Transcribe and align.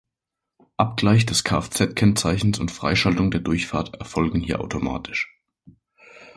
Abgleich 0.77 1.27
des 1.27 1.43
Kfz-Kennzeichens 1.43 2.57
und 2.57 2.71
Freischaltung 2.71 3.29
der 3.29 3.41
Durchfahrt 3.41 3.97
erfolgen 3.97 4.39
hier 4.39 4.59
automatisch. 4.59 5.39